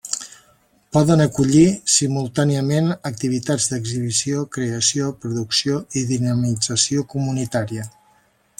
Poden 0.95 1.19
acollir 1.25 1.65
simultàniament 1.95 2.87
activitats 3.11 3.69
d'exhibició, 3.73 4.41
creació, 4.57 5.11
producció 5.27 5.83
i 6.01 6.03
dinamització 6.15 7.05
comunitària. 7.15 7.87